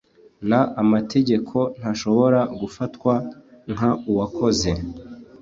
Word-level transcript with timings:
N 0.49 0.51
amategeko 0.83 1.57
ntashobora 1.79 2.39
gufatwa 2.59 3.13
nk 3.73 3.81
uwakoze 4.11 4.71